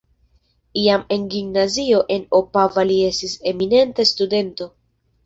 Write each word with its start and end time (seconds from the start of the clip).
Jam 0.83 1.01
en 1.15 1.27
gimnazio 1.33 1.99
en 2.15 2.25
Opava 2.37 2.87
li 2.93 2.97
estis 3.11 3.37
eminenta 3.53 4.07
studento. 4.15 4.69